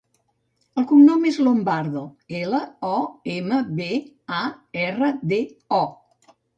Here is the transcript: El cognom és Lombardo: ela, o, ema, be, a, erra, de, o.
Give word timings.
El 0.81 0.87
cognom 0.91 1.27
és 1.31 1.37
Lombardo: 1.49 2.03
ela, 2.41 2.63
o, 2.89 2.97
ema, 3.37 3.63
be, 3.79 3.93
a, 4.43 4.45
erra, 4.91 5.17
de, 5.35 5.43
o. 5.85 5.89